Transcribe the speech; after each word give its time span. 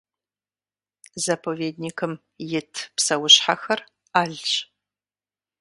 Заповедникым 1.25 2.13
ит 2.57 2.73
псэущхьэхэр 2.95 3.79
Ӏэлщ. 4.11 4.53